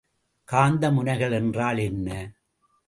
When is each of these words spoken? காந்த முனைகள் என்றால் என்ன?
காந்த 0.47 0.91
முனைகள் 0.91 1.31
என்றால் 1.31 1.77
என்ன? 1.77 2.31